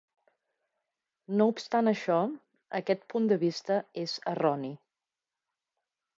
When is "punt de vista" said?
3.15-3.79